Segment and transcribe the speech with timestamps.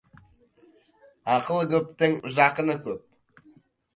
[1.33, 3.45] Ақылы көптің жақыны көп.